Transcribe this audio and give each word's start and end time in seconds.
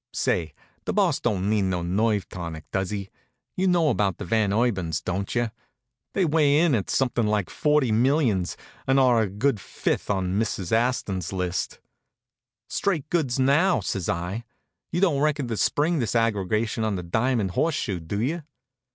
Say, 0.13 0.55
the 0.85 0.93
Boss 0.93 1.19
don't 1.19 1.47
need 1.47 1.61
no 1.61 1.83
nerve 1.83 2.27
tonic, 2.27 2.63
does 2.71 2.89
he? 2.89 3.11
You 3.55 3.67
know 3.67 3.89
about 3.89 4.17
the 4.17 4.25
Van 4.25 4.51
Urbans, 4.51 4.99
don't 4.99 5.35
you? 5.35 5.51
They 6.15 6.25
weigh 6.25 6.57
in 6.61 6.73
at 6.73 6.89
something 6.89 7.27
like 7.27 7.51
forty 7.51 7.91
millions 7.91 8.57
and 8.87 8.99
are 8.99 9.21
a 9.21 9.27
good 9.29 9.59
fifth 9.59 10.09
on 10.09 10.39
Mrs. 10.39 10.71
Astor's 10.71 11.31
list. 11.31 11.79
"Straight 12.67 13.11
goods, 13.11 13.37
now," 13.39 13.79
says 13.79 14.09
I, 14.09 14.43
"you 14.91 15.01
don't 15.01 15.21
reckon 15.21 15.47
to 15.49 15.55
spring 15.55 15.99
this 15.99 16.15
aggregation 16.15 16.83
on 16.83 16.95
the 16.95 17.03
diamond 17.03 17.51
horse 17.51 17.75
shoe, 17.75 17.99
do 17.99 18.19
you?" 18.19 18.41